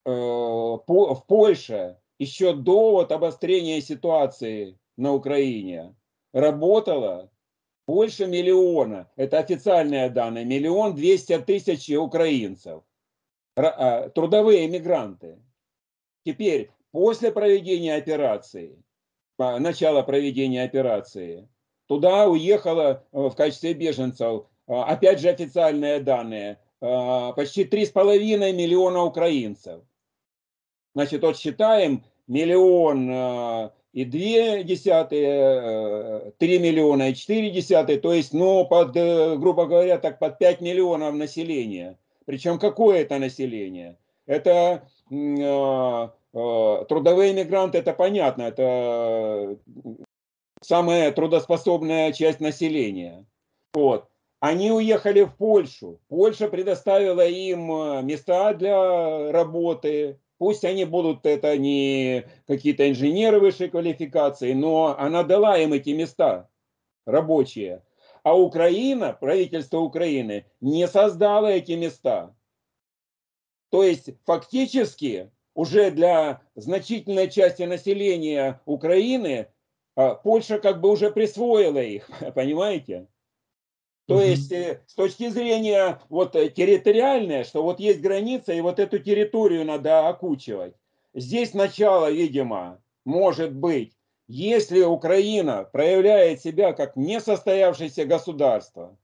э, 0.06 0.10
в 0.10 1.24
Польше 1.28 1.98
еще 2.20 2.54
до 2.54 2.92
вот 2.92 3.12
обострения 3.14 3.80
ситуации 3.80 4.78
на 4.98 5.14
Украине 5.14 5.96
работало 6.34 7.32
больше 7.88 8.28
миллиона, 8.28 9.10
это 9.16 9.40
официальные 9.40 10.10
данные, 10.10 10.44
миллион 10.44 10.94
двести 10.94 11.38
тысяч 11.40 11.90
украинцев, 11.90 12.84
а, 13.56 14.10
трудовые 14.10 14.68
мигранты. 14.68 15.40
Теперь, 16.26 16.70
после 16.92 17.32
проведения 17.32 17.96
операции, 17.96 18.84
начала 19.38 20.04
проведения 20.04 20.64
операции, 20.64 21.48
туда 21.88 22.28
уехало 22.28 23.04
э, 23.12 23.18
в 23.20 23.36
качестве 23.36 23.74
беженцев, 23.74 24.46
э, 24.68 24.74
опять 24.74 25.20
же 25.20 25.30
официальные 25.30 26.00
данные, 26.00 26.60
э, 26.82 27.34
почти 27.36 27.64
3,5 27.64 28.54
миллиона 28.54 29.04
украинцев. 29.04 29.82
Значит, 30.94 31.22
вот 31.22 31.38
считаем 31.38 32.04
миллион 32.28 33.72
и 33.94 34.04
две 34.04 34.64
десятые, 34.64 36.34
три 36.40 36.58
миллиона 36.58 37.10
и 37.10 37.14
четыре 37.14 37.52
десятые, 37.52 38.00
то 38.00 38.14
есть, 38.14 38.34
ну, 38.34 38.66
под, 38.66 38.94
грубо 38.94 39.68
говоря, 39.68 40.00
так 40.00 40.18
под 40.18 40.40
5 40.40 40.62
миллионов 40.62 41.14
населения. 41.14 42.00
Причем 42.26 42.58
какое 42.58 43.02
это 43.02 43.20
население? 43.20 44.00
Это 44.26 44.88
трудовые 46.88 47.34
мигранты, 47.34 47.80
это 47.80 47.94
понятно, 47.94 48.44
это 48.44 49.58
самая 50.62 51.12
трудоспособная 51.12 52.12
часть 52.14 52.40
населения. 52.40 53.26
Вот. 53.74 54.08
Они 54.40 54.72
уехали 54.72 55.24
в 55.24 55.36
Польшу. 55.36 56.00
Польша 56.10 56.48
предоставила 56.48 57.26
им 57.26 57.72
э, 57.72 58.02
места 58.04 58.54
для 58.54 59.32
работы. 59.32 60.20
Пусть 60.38 60.64
они 60.64 60.86
будут, 60.86 61.26
это 61.26 61.58
не 61.58 62.28
какие-то 62.46 62.88
инженеры 62.88 63.40
высшей 63.40 63.70
квалификации, 63.70 64.54
но 64.54 64.96
она 65.00 65.24
дала 65.24 65.58
им 65.58 65.74
эти 65.74 65.90
места 65.90 66.50
рабочие. 67.08 67.82
А 68.22 68.38
Украина, 68.38 69.14
правительство 69.14 69.80
Украины, 69.80 70.46
не 70.62 70.88
создало 70.88 71.48
эти 71.48 71.72
места. 71.72 72.36
То 73.70 73.82
есть 73.84 74.10
фактически 74.26 75.32
уже 75.58 75.90
для 75.90 76.42
значительной 76.54 77.32
части 77.32 77.64
населения 77.64 78.62
Украины 78.66 79.48
а, 79.96 80.14
Польша 80.14 80.60
как 80.60 80.80
бы 80.82 80.92
уже 80.92 81.10
присвоила 81.10 81.80
их, 81.80 82.08
понимаете? 82.36 83.08
То 84.06 84.22
есть 84.22 84.52
э, 84.52 84.84
с 84.86 84.94
точки 84.94 85.30
зрения 85.30 86.00
вот 86.10 86.36
э, 86.36 86.50
территориальной, 86.50 87.44
что 87.44 87.64
вот 87.64 87.80
есть 87.80 88.02
граница 88.02 88.54
и 88.54 88.62
вот 88.62 88.78
эту 88.78 89.00
территорию 89.00 89.66
надо 89.66 90.08
окучивать. 90.08 90.76
Здесь 91.16 91.56
начало, 91.56 92.12
видимо, 92.12 92.80
может 93.04 93.52
быть, 93.52 93.98
если 94.28 94.84
Украина 94.84 95.64
проявляет 95.64 96.40
себя 96.40 96.72
как 96.72 96.96
несостоявшееся 96.96 98.06
государство, 98.06 98.96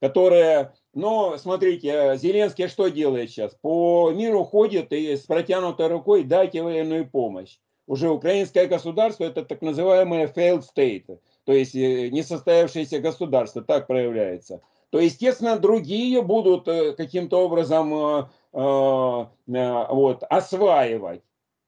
которое 0.00 0.72
но 0.96 1.36
смотрите, 1.36 1.88
э, 1.88 2.16
Зеленский 2.16 2.68
что 2.68 2.88
делает 2.88 3.30
сейчас? 3.30 3.54
По 3.60 4.10
миру 4.12 4.44
ходит 4.44 4.92
и 4.92 5.14
с 5.14 5.20
протянутой 5.20 5.88
рукой 5.88 6.24
дайте 6.24 6.62
военную 6.62 7.06
помощь. 7.06 7.58
Уже 7.86 8.08
украинское 8.08 8.66
государство 8.66 9.24
это 9.24 9.44
так 9.44 9.60
называемое 9.60 10.26
failed 10.26 10.64
state, 10.74 11.18
то 11.44 11.52
есть 11.52 11.74
э, 11.74 12.08
несостоявшееся 12.08 13.00
государство, 13.00 13.60
так 13.62 13.86
проявляется. 13.86 14.62
То, 14.88 14.98
естественно, 14.98 15.58
другие 15.58 16.22
будут 16.22 16.66
э, 16.66 16.94
каким-то 16.94 17.44
образом 17.44 18.30
вот, 18.52 20.22
осваивать. 20.30 21.20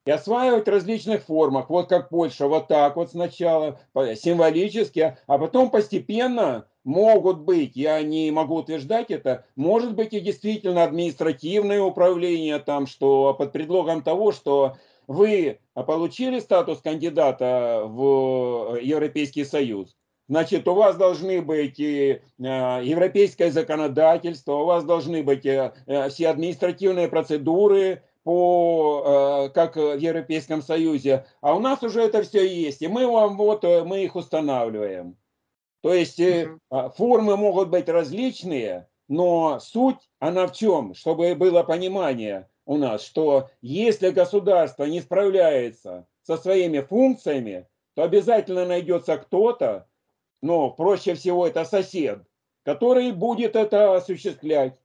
И 0.08 0.10
осваивать 0.10 0.64
в 0.64 0.70
различных 0.70 1.24
формах, 1.24 1.68
вот 1.68 1.90
как 1.90 2.08
Польша, 2.08 2.48
вот 2.48 2.66
так 2.66 2.96
вот 2.96 3.10
сначала, 3.10 3.78
символически, 3.94 5.18
а 5.26 5.36
потом 5.36 5.68
постепенно 5.68 6.64
могут 6.82 7.40
быть, 7.40 7.76
я 7.76 8.00
не 8.00 8.30
могу 8.30 8.54
утверждать 8.54 9.10
это, 9.10 9.44
может 9.54 9.94
быть 9.94 10.14
и 10.14 10.20
действительно 10.20 10.84
административное 10.84 11.82
управление 11.82 12.58
там, 12.58 12.86
что 12.86 13.34
под 13.34 13.52
предлогом 13.52 14.02
того, 14.02 14.32
что 14.32 14.78
вы 15.06 15.58
получили 15.74 16.40
статус 16.40 16.80
кандидата 16.80 17.82
в 17.84 18.78
Европейский 18.80 19.44
Союз, 19.44 19.94
значит, 20.26 20.66
у 20.68 20.72
вас 20.72 20.96
должны 20.96 21.42
быть 21.42 21.78
и 21.78 22.12
э, 22.12 22.20
европейское 22.82 23.50
законодательство, 23.50 24.54
у 24.54 24.64
вас 24.64 24.84
должны 24.84 25.22
быть 25.22 25.44
э, 25.44 25.74
э, 25.86 26.08
все 26.08 26.28
административные 26.28 27.08
процедуры, 27.08 28.04
по, 28.28 29.50
как 29.54 29.76
в 29.76 29.96
Европейском 29.96 30.60
Союзе, 30.60 31.24
а 31.40 31.54
у 31.54 31.60
нас 31.60 31.82
уже 31.82 32.02
это 32.02 32.22
все 32.22 32.46
есть, 32.46 32.82
и 32.82 32.86
мы 32.86 33.10
вам 33.10 33.38
вот, 33.38 33.62
мы 33.62 34.04
их 34.04 34.16
устанавливаем. 34.16 35.16
То 35.80 35.94
есть 35.94 36.20
э, 36.20 36.54
а, 36.68 36.90
формы 36.90 37.38
могут 37.38 37.70
быть 37.70 37.88
различные, 37.88 38.86
но 39.08 39.58
суть, 39.60 40.10
она 40.18 40.46
в 40.46 40.52
чем? 40.52 40.92
Чтобы 40.92 41.34
было 41.36 41.62
понимание 41.62 42.50
у 42.66 42.76
нас, 42.76 43.02
что 43.02 43.48
если 43.62 44.10
государство 44.10 44.84
не 44.84 45.00
справляется 45.00 46.06
со 46.20 46.36
своими 46.36 46.80
функциями, 46.80 47.66
то 47.94 48.02
обязательно 48.02 48.66
найдется 48.66 49.16
кто-то, 49.16 49.88
но 50.42 50.68
проще 50.68 51.14
всего 51.14 51.46
это 51.46 51.64
сосед, 51.64 52.20
который 52.62 53.10
будет 53.12 53.56
это 53.56 53.96
осуществлять. 53.96 54.78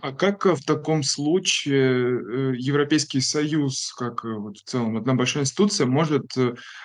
А 0.00 0.12
как 0.12 0.46
э, 0.46 0.54
в 0.54 0.64
таком 0.64 1.02
случае 1.02 2.52
э, 2.52 2.54
Европейский 2.56 3.20
Союз, 3.20 3.92
как 3.92 4.24
э, 4.24 4.32
вот 4.32 4.58
в 4.58 4.64
целом 4.64 4.96
одна 4.96 5.14
большая 5.14 5.44
институция, 5.44 5.86
может 5.86 6.32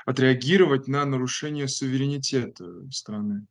отреагировать 0.05 0.87
на 0.87 1.05
нарушение 1.05 1.67
суверенитета 1.67 2.65
страны? 2.91 3.45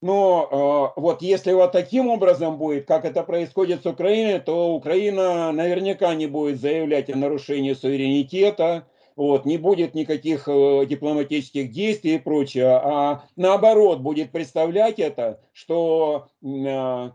Но 0.00 0.92
вот 0.96 1.22
если 1.22 1.52
вот 1.52 1.70
таким 1.70 2.08
образом 2.08 2.58
будет, 2.58 2.88
как 2.88 3.04
это 3.04 3.22
происходит 3.22 3.84
с 3.84 3.86
Украиной, 3.86 4.40
то 4.40 4.74
Украина 4.74 5.52
наверняка 5.52 6.12
не 6.16 6.26
будет 6.26 6.60
заявлять 6.60 7.08
о 7.08 7.16
нарушении 7.16 7.72
суверенитета, 7.72 8.88
вот, 9.14 9.44
не 9.44 9.58
будет 9.58 9.94
никаких 9.94 10.48
э, 10.48 10.86
дипломатических 10.86 11.70
действий 11.70 12.16
и 12.16 12.18
прочее, 12.18 12.80
а 12.82 13.24
наоборот 13.36 14.00
будет 14.00 14.32
представлять 14.32 14.98
это, 14.98 15.40
что 15.52 16.28
э, 16.42 16.46
Э, 16.46 17.10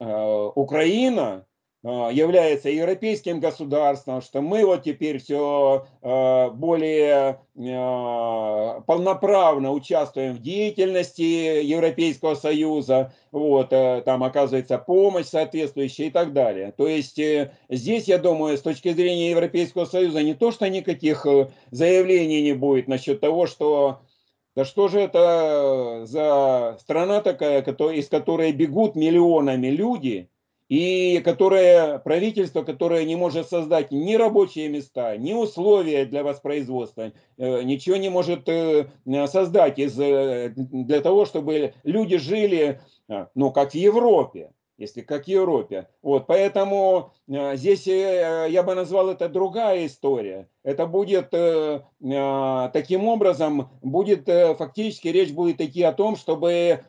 Украина 0.00 1.46
э, 1.84 1.88
является 2.12 2.68
европейским 2.68 3.40
государством, 3.40 4.22
что 4.22 4.40
мы 4.40 4.64
вот 4.66 4.82
теперь 4.82 5.18
все 5.18 5.86
э, 6.02 6.50
более 6.50 7.40
полноправно 8.86 9.70
участвуем 9.70 10.32
в 10.32 10.42
деятельности 10.42 11.62
Европейского 11.62 12.34
Союза, 12.34 13.12
вот, 13.30 13.68
там 13.68 14.24
оказывается 14.24 14.76
помощь 14.78 15.26
соответствующая 15.26 16.06
и 16.06 16.10
так 16.10 16.32
далее. 16.32 16.72
То 16.76 16.88
есть 16.88 17.20
здесь, 17.68 18.08
я 18.08 18.18
думаю, 18.18 18.58
с 18.58 18.60
точки 18.60 18.92
зрения 18.92 19.30
Европейского 19.30 19.84
Союза 19.84 20.24
не 20.24 20.34
то, 20.34 20.50
что 20.50 20.68
никаких 20.68 21.24
заявлений 21.70 22.42
не 22.42 22.54
будет 22.54 22.88
насчет 22.88 23.20
того, 23.20 23.46
что 23.46 24.00
да 24.56 24.64
что 24.64 24.88
же 24.88 25.00
это 25.00 26.02
за 26.06 26.76
страна 26.80 27.20
такая, 27.20 27.62
из 27.62 28.08
которой 28.08 28.52
бегут 28.52 28.94
миллионами 28.94 29.68
люди, 29.68 30.28
и 30.68 31.20
которое 31.24 31.98
правительство, 31.98 32.62
которое 32.62 33.04
не 33.04 33.16
может 33.16 33.48
создать 33.48 33.90
ни 33.90 34.14
рабочие 34.14 34.68
места, 34.68 35.16
ни 35.16 35.32
условия 35.32 36.06
для 36.06 36.24
воспроизводства, 36.24 37.12
э, 37.36 37.62
ничего 37.62 37.96
не 37.96 38.08
может 38.08 38.48
э, 38.48 38.88
создать 39.26 39.78
из, 39.78 39.98
э, 39.98 40.52
для 40.56 41.00
того, 41.00 41.26
чтобы 41.26 41.74
люди 41.82 42.16
жили, 42.16 42.80
ну, 43.34 43.52
как 43.52 43.72
в 43.72 43.74
Европе 43.74 44.52
если 44.84 45.00
как 45.00 45.26
Европе. 45.28 45.88
Вот, 46.02 46.26
поэтому 46.26 47.12
э, 47.28 47.56
здесь 47.56 47.86
э, 47.88 48.46
я 48.50 48.62
бы 48.62 48.74
назвал 48.74 49.08
это 49.10 49.28
другая 49.28 49.86
история. 49.86 50.48
Это 50.62 50.86
будет 50.86 51.28
э, 51.32 51.82
таким 52.72 53.08
образом, 53.08 53.70
будет 53.82 54.26
фактически 54.58 55.08
речь 55.08 55.32
будет 55.32 55.60
идти 55.60 55.82
о 55.82 55.92
том, 55.92 56.16
чтобы 56.16 56.84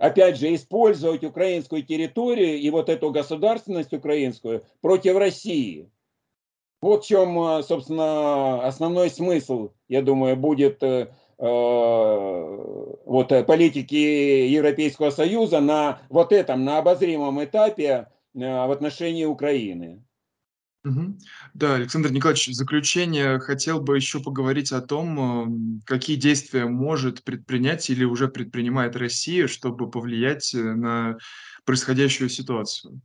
опять 0.00 0.36
же 0.36 0.52
использовать 0.54 1.22
украинскую 1.22 1.84
территорию 1.84 2.58
и 2.58 2.70
вот 2.70 2.88
эту 2.88 3.12
государственность 3.12 3.92
украинскую 3.92 4.64
против 4.80 5.16
России. 5.16 5.88
Вот 6.82 7.04
в 7.04 7.06
чем, 7.06 7.62
собственно, 7.62 8.66
основной 8.66 9.10
смысл, 9.10 9.70
я 9.88 10.02
думаю, 10.02 10.36
будет 10.36 10.82
вот, 11.38 13.32
э, 13.32 13.44
политики 13.44 13.94
Европейского 13.94 15.10
Союза 15.10 15.60
на 15.60 16.00
вот 16.08 16.32
этом, 16.32 16.64
на 16.64 16.78
обозримом 16.78 17.44
этапе 17.44 18.08
э, 18.34 18.38
в 18.38 18.70
отношении 18.70 19.24
Украины. 19.24 20.02
Да, 21.52 21.74
Александр 21.74 22.12
Николаевич, 22.12 22.48
в 22.48 22.52
заключение 22.52 23.40
хотел 23.40 23.80
бы 23.80 23.96
еще 23.96 24.20
поговорить 24.20 24.70
о 24.70 24.80
том, 24.80 25.82
какие 25.84 26.16
действия 26.16 26.66
может 26.66 27.24
предпринять 27.24 27.90
или 27.90 28.04
уже 28.04 28.28
предпринимает 28.28 28.94
Россия, 28.94 29.48
чтобы 29.48 29.90
повлиять, 29.90 30.54
э, 30.54 30.58
на 30.58 31.18
происходящую 31.64 32.30
ситуацию. 32.30 33.00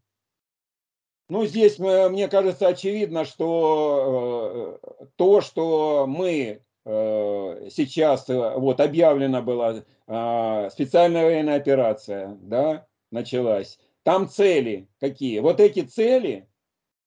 Ну, 1.31 1.45
здесь, 1.45 1.79
э, 1.79 2.09
мне 2.09 2.27
кажется, 2.27 2.67
очевидно, 2.67 3.23
что 3.23 4.77
э, 4.81 5.05
то, 5.15 5.39
что 5.39 6.05
мы 6.05 6.29
э, 6.29 6.59
сейчас, 6.85 8.29
э, 8.29 8.55
вот 8.57 8.79
объявлена 8.79 9.41
была 9.41 9.83
э, 10.07 10.69
специальная 10.71 11.25
военная 11.25 11.57
операция, 11.57 12.37
да, 12.41 12.87
началась. 13.11 13.79
Там 14.03 14.27
цели 14.27 14.87
какие? 14.99 15.39
Вот 15.39 15.59
эти 15.59 15.81
цели, 15.81 16.47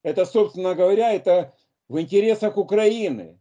это, 0.02 0.26
собственно 0.26 0.74
говоря, 0.74 1.12
это 1.12 1.52
в 1.88 2.00
интересах 2.00 2.56
Украины. 2.56 3.40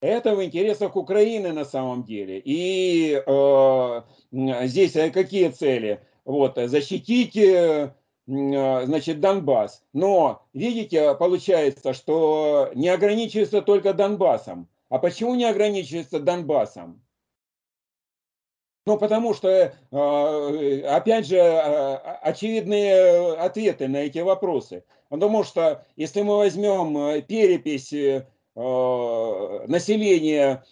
Это 0.00 0.36
в 0.36 0.44
интересах 0.44 0.94
Украины 0.94 1.52
на 1.52 1.64
самом 1.64 2.04
деле. 2.04 2.40
И 2.44 3.20
э, 3.26 4.02
здесь 4.66 4.94
э, 4.94 5.10
какие 5.10 5.48
цели? 5.48 6.00
Вот, 6.24 6.56
защитить, 6.56 7.36
э, 7.36 7.92
значит, 8.26 9.20
Донбасс. 9.20 9.82
Но, 9.92 10.46
видите, 10.52 11.14
получается, 11.14 11.94
что 11.94 12.70
не 12.74 12.88
ограничивается 12.88 13.62
только 13.62 13.92
Донбассом. 13.94 14.68
А 14.88 14.98
почему 14.98 15.34
не 15.34 15.44
ограничивается 15.44 16.20
Донбассом? 16.20 17.02
Ну, 18.86 18.98
потому 18.98 19.34
что, 19.34 19.48
э, 19.48 20.80
опять 20.82 21.26
же, 21.26 21.40
очевидные 21.40 23.34
ответы 23.34 23.88
на 23.88 23.98
эти 23.98 24.20
вопросы. 24.20 24.84
Потому 25.08 25.42
что, 25.42 25.84
если 25.96 26.22
мы 26.22 26.36
возьмем 26.36 27.22
перепись 27.22 27.92
Э, 28.56 29.66
населения 29.66 30.64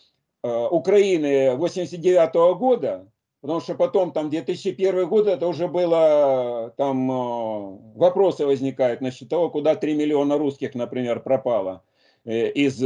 э, 0.43 0.67
Украины 0.71 1.55
89 1.55 2.57
года, 2.57 3.13
потому 3.43 3.61
что 3.61 3.75
потом 3.75 4.11
там 4.11 4.31
2001 4.31 5.07
год 5.07 5.27
это 5.27 5.47
уже 5.47 5.69
было, 5.69 6.73
там 6.79 7.11
э, 7.11 7.79
вопросы 7.95 8.47
возникают 8.47 9.03
насчет 9.03 9.29
того, 9.29 9.51
куда 9.51 9.75
3 9.75 9.95
миллиона 9.97 10.39
русских, 10.39 10.75
например, 10.75 11.21
пропало 11.21 11.83
из 12.25 12.79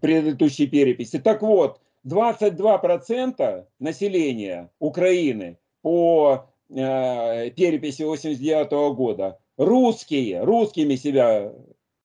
предыдущей 0.00 0.66
переписи. 0.66 1.18
Так 1.18 1.42
вот, 1.42 1.80
22% 2.06 3.66
населения 3.78 4.70
Украины 4.78 5.58
по 5.82 6.46
переписи 6.68 8.02
89 8.02 8.94
года 8.96 9.38
русские, 9.56 10.42
русскими 10.44 10.96
себя 10.96 11.52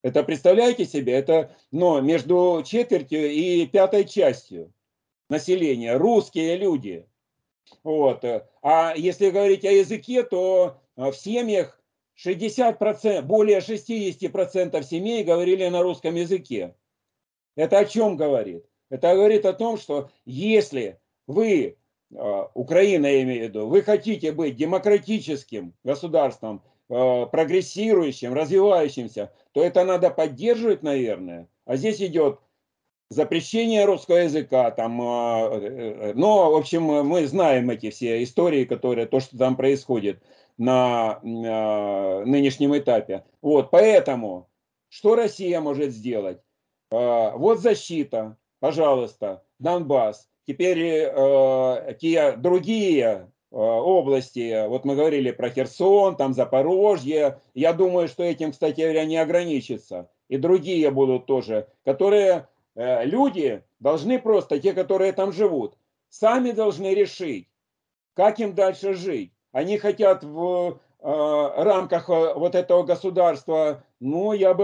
это 0.04 0.24
представляете 0.24 0.86
себе, 0.86 1.14
это 1.14 1.56
но 1.72 2.00
между 2.02 2.62
четвертью 2.66 3.32
и 3.32 3.66
пятой 3.66 4.06
частью 4.06 4.72
населения, 5.30 5.98
русские 5.98 6.58
люди. 6.58 7.06
Вот. 7.84 8.24
А 8.62 8.94
если 8.96 9.32
говорить 9.32 9.66
о 9.66 9.72
языке, 9.72 10.22
то 10.24 10.78
в 10.96 11.14
семьях 11.14 11.82
60%, 12.24 13.22
более 13.24 13.60
60% 13.60 14.84
семей 14.84 15.24
говорили 15.24 15.68
на 15.68 15.82
русском 15.82 16.16
языке. 16.16 16.76
Это 17.56 17.80
о 17.80 17.86
чем 17.86 18.18
говорит? 18.18 18.66
Это 18.90 19.16
говорит 19.16 19.46
о 19.46 19.54
том, 19.54 19.78
что 19.78 20.10
если 20.26 21.00
вы, 21.28 21.78
а, 22.14 22.50
Украина 22.54 23.08
я 23.08 23.24
имею 23.24 23.46
в 23.46 23.50
виду, 23.50 23.68
вы 23.68 23.82
хотите 23.82 24.32
быть 24.32 24.56
демократическим 24.56 25.74
государством, 25.84 26.62
Э, 26.88 27.26
прогрессирующим, 27.32 28.36
развивающимся, 28.36 29.32
то 29.54 29.64
это 29.64 29.84
надо 29.86 30.12
поддерживать, 30.12 30.84
наверное. 30.84 31.48
А 31.66 31.78
здесь 31.78 32.00
идет 32.00 32.40
запрещение 33.10 33.86
русского 33.86 34.18
языка, 34.18 34.70
там, 34.70 35.02
э, 35.02 35.06
э, 35.06 36.14
но, 36.14 36.52
в 36.52 36.56
общем, 36.56 36.84
мы 36.84 37.26
знаем 37.26 37.72
эти 37.72 37.90
все 37.90 38.22
истории, 38.22 38.66
которые, 38.66 39.08
то, 39.08 39.20
что 39.20 39.36
там 39.36 39.56
происходит 39.56 40.22
на 40.58 41.20
нынешнем 41.22 42.78
этапе. 42.78 43.26
Вот, 43.42 43.72
поэтому, 43.72 44.50
что 44.90 45.16
Россия 45.16 45.60
может 45.60 45.92
сделать? 45.92 46.40
Вот 46.90 47.60
защита, 47.60 48.38
пожалуйста, 48.60 49.44
Донбасс. 49.60 50.30
Теперь 50.46 51.12
те 52.00 52.34
другие 52.38 53.32
Э, 53.56 53.58
области, 53.58 54.68
вот 54.68 54.84
мы 54.84 54.96
говорили 54.96 55.32
про 55.32 55.50
Херсон, 55.50 56.18
там 56.18 56.34
Запорожье, 56.34 57.40
я 57.54 57.72
думаю, 57.72 58.10
что 58.10 58.22
этим, 58.22 58.52
кстати 58.52 58.82
говоря, 58.82 59.06
не 59.06 59.16
ограничится. 59.16 60.10
И 60.28 60.36
другие 60.36 60.92
будут 60.92 61.26
тоже, 61.26 61.70
которые 61.86 62.50
э, 62.76 63.06
люди 63.06 63.64
должны 63.80 64.20
просто, 64.20 64.60
те, 64.60 64.74
которые 64.74 65.14
там 65.14 65.32
живут, 65.32 65.78
сами 66.10 66.52
должны 66.52 66.94
решить, 66.94 67.48
как 68.14 68.42
им 68.42 68.56
дальше 68.56 68.94
жить. 68.94 69.32
Они 69.56 69.78
хотят 69.78 70.24
в 70.24 70.80
э, 71.02 71.64
рамках 71.64 72.10
вот 72.10 72.56
этого 72.56 72.84
государства, 72.84 73.84
ну, 74.00 74.34
я 74.34 74.54
бы 74.54 74.64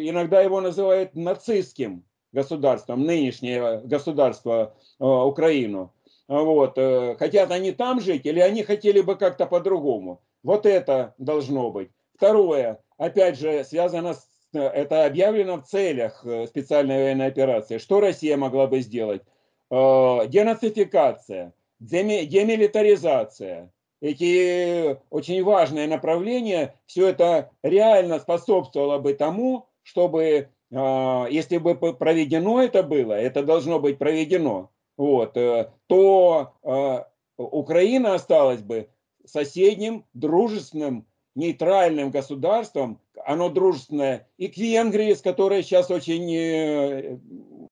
иногда 0.00 0.40
его 0.40 0.60
называют 0.60 1.14
нацистским 1.14 2.04
государством, 2.32 3.04
нынешнее 3.04 3.80
государство 3.84 4.74
Украину 5.00 5.92
вот, 6.30 6.78
э, 6.78 7.16
хотят 7.18 7.50
они 7.50 7.72
там 7.72 8.00
жить 8.00 8.24
или 8.24 8.38
они 8.38 8.62
хотели 8.62 9.00
бы 9.00 9.16
как-то 9.16 9.46
по-другому. 9.46 10.22
Вот 10.44 10.64
это 10.64 11.12
должно 11.18 11.72
быть. 11.72 11.90
Второе, 12.14 12.78
опять 12.98 13.36
же, 13.36 13.64
связано 13.64 14.14
с, 14.14 14.28
это 14.52 15.06
объявлено 15.06 15.56
в 15.56 15.64
целях 15.66 16.24
э, 16.24 16.46
специальной 16.46 17.02
военной 17.02 17.26
операции. 17.26 17.78
Что 17.78 17.98
Россия 18.00 18.36
могла 18.36 18.68
бы 18.68 18.78
сделать? 18.80 19.22
Э, 19.70 20.28
денацификация, 20.28 21.52
демилитаризация. 21.80 23.72
Эти 24.00 24.98
очень 25.10 25.42
важные 25.44 25.86
направления, 25.86 26.74
все 26.86 27.08
это 27.08 27.50
реально 27.62 28.18
способствовало 28.18 28.98
бы 28.98 29.12
тому, 29.12 29.66
чтобы, 29.82 30.48
если 30.70 31.58
бы 31.58 31.74
проведено 31.74 32.62
это 32.62 32.82
было, 32.82 33.12
это 33.12 33.42
должно 33.42 33.78
быть 33.78 33.98
проведено, 33.98 34.70
вот, 35.00 35.34
э, 35.38 35.70
то 35.86 36.52
э, 36.62 37.04
Украина 37.38 38.12
осталась 38.12 38.60
бы 38.60 38.90
соседним, 39.24 40.04
дружественным, 40.12 41.06
нейтральным 41.34 42.10
государством. 42.10 43.00
Оно 43.24 43.48
дружественное 43.48 44.28
и 44.36 44.48
к 44.48 44.58
Венгрии, 44.58 45.14
с 45.14 45.22
которой 45.22 45.62
сейчас 45.62 45.90
очень 45.90 46.30
э, 46.34 47.18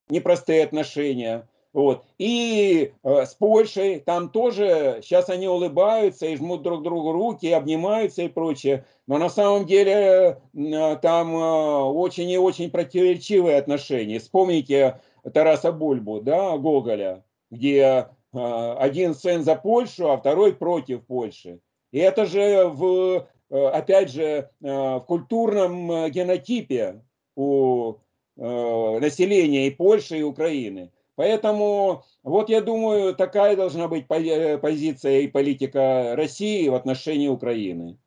непростые 0.09 0.64
отношения. 0.64 1.47
Вот. 1.75 2.05
И 2.17 2.93
э, 3.03 3.27
с 3.27 3.35
Польшей, 3.35 4.01
там 4.01 4.31
тоже, 4.31 5.01
сейчас 5.03 5.29
они 5.29 5.47
улыбаются 5.49 6.27
и 6.27 6.37
жмут 6.37 6.63
друг 6.63 6.83
другу 6.83 7.13
руки, 7.13 7.51
обнимаются 7.51 8.23
и 8.23 8.29
прочее. 8.29 8.87
Но 9.07 9.19
на 9.19 9.29
самом 9.29 9.67
деле 9.67 10.41
э, 10.55 10.97
там 11.03 11.37
э, 11.37 11.83
очень 11.83 12.31
и 12.31 12.39
очень 12.39 12.71
противоречивые 12.71 13.59
отношения. 13.59 14.19
Вспомните 14.19 15.01
Тараса 15.35 15.71
Бульбу, 15.71 16.21
да, 16.21 16.57
Гоголя, 16.57 17.25
где 17.51 18.09
э, 18.33 18.75
один 18.79 19.15
сын 19.15 19.45
за 19.45 19.55
Польшу, 19.55 20.11
а 20.11 20.17
второй 20.17 20.55
против 20.55 21.05
Польши. 21.07 21.61
И 21.93 21.99
это 21.99 22.25
же, 22.25 22.67
в, 22.67 23.29
э, 23.51 23.67
опять 23.67 24.11
же, 24.11 24.23
э, 24.23 24.49
в 24.61 25.05
культурном 25.07 26.11
генотипе 26.11 27.03
у 27.37 27.97
населения 28.37 29.67
и 29.67 29.73
Польши, 29.73 30.19
и 30.19 30.23
Украины. 30.23 30.93
Поэтому 31.19 32.05
вот 32.23 32.49
я 32.49 32.61
думаю, 32.61 33.13
такая 33.13 33.57
должна 33.57 33.89
быть 33.89 34.07
позиция 34.07 35.23
и 35.23 35.27
политика 35.27 36.15
России 36.15 36.69
в 36.69 36.77
отношении 36.77 37.27
Украины. 37.27 37.99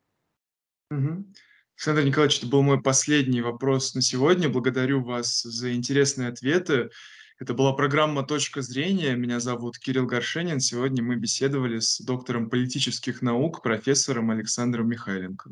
Угу. 0.90 1.26
Александр 1.76 2.04
Николаевич, 2.04 2.38
это 2.38 2.46
был 2.46 2.62
мой 2.62 2.80
последний 2.80 3.42
вопрос 3.42 3.94
на 3.94 4.00
сегодня. 4.00 4.48
Благодарю 4.48 5.02
вас 5.02 5.42
за 5.42 5.74
интересные 5.74 6.28
ответы. 6.28 6.88
Это 7.38 7.52
была 7.52 7.74
программа 7.74 8.22
«Точка 8.22 8.62
зрения». 8.62 9.14
Меня 9.14 9.40
зовут 9.40 9.78
Кирилл 9.78 10.06
Горшенин. 10.06 10.58
Сегодня 10.58 11.02
мы 11.02 11.16
беседовали 11.16 11.80
с 11.80 12.00
доктором 12.00 12.48
политических 12.48 13.20
наук, 13.20 13.62
профессором 13.62 14.30
Александром 14.30 14.88
Михайленко. 14.88 15.50